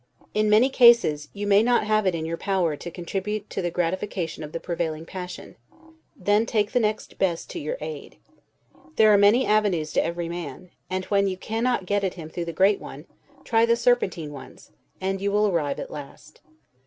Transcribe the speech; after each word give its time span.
In 0.33 0.49
many 0.49 0.69
cases, 0.71 1.29
you 1.31 1.45
may 1.45 1.61
not 1.61 1.85
have 1.85 2.07
it 2.07 2.15
in 2.15 2.25
your 2.25 2.35
power 2.35 2.75
to 2.75 2.89
contribute 2.89 3.47
to 3.51 3.61
the 3.61 3.69
gratification 3.69 4.43
of 4.43 4.51
the 4.51 4.59
prevailing 4.59 5.05
passion; 5.05 5.57
then 6.15 6.47
take 6.47 6.71
the 6.71 6.79
next 6.79 7.19
best 7.19 7.51
to 7.51 7.59
your 7.59 7.77
aid. 7.81 8.17
There 8.95 9.13
are 9.13 9.17
many 9.19 9.45
avenues 9.45 9.93
to 9.93 10.03
every 10.03 10.27
man; 10.27 10.71
and 10.89 11.05
when 11.05 11.27
you 11.27 11.37
cannot 11.37 11.85
get 11.85 12.03
at 12.03 12.15
him 12.15 12.31
through 12.31 12.45
the 12.45 12.51
great 12.51 12.79
one, 12.79 13.05
try 13.43 13.63
the 13.63 13.75
serpentine 13.75 14.31
ones, 14.31 14.71
and 14.99 15.21
you 15.21 15.31
will 15.31 15.47
arrive 15.47 15.77
at 15.79 15.91
last. 15.91 16.41